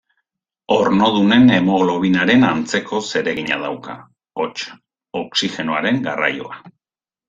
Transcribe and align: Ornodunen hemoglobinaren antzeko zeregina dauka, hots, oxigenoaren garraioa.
Ornodunen 0.75 1.45
hemoglobinaren 1.57 2.47
antzeko 2.49 3.03
zeregina 3.13 3.61
dauka, 3.69 3.99
hots, 4.43 4.67
oxigenoaren 5.25 6.05
garraioa. 6.13 6.65